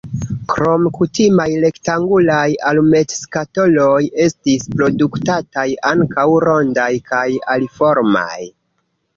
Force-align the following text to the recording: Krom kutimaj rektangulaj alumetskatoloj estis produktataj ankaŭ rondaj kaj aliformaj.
Krom 0.51 0.85
kutimaj 0.93 1.45
rektangulaj 1.65 2.47
alumetskatoloj 2.69 3.99
estis 4.25 4.65
produktataj 4.79 5.69
ankaŭ 5.93 6.27
rondaj 6.49 6.91
kaj 7.13 7.29
aliformaj. 7.59 8.37